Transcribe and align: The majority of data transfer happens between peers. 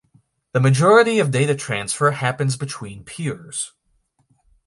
The 0.53 0.59
majority 0.59 1.19
of 1.19 1.29
data 1.29 1.53
transfer 1.53 2.09
happens 2.09 2.57
between 2.57 3.03
peers. 3.03 3.73